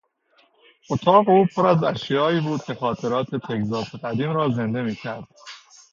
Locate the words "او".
1.29-1.45